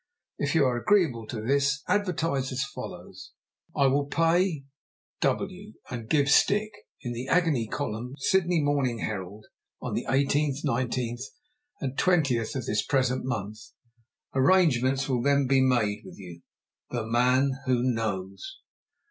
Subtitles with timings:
[0.39, 3.33] If you are agreeable to this, advertise as follows,
[3.75, 4.63] 'I will Pay
[5.19, 9.45] W., and give stick!' in the agony column Sydney Morning Herald,
[9.79, 11.21] on the 18th, 19th,
[11.81, 13.59] and 20th of this present month.
[14.33, 16.41] Arrangements will then be made with you.
[16.89, 18.57] "THE MAN WHO KNOWS."